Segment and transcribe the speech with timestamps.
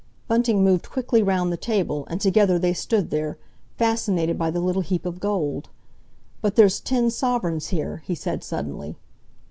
[0.27, 3.37] Bunting moved quickly round the table, and together they stood there,
[3.77, 5.69] fascinated by the little heap of gold.
[6.41, 8.97] "But there's ten sovereigns here," he said suddenly.